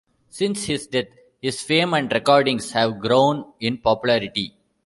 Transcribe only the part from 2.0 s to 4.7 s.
recordings have grown in popularity.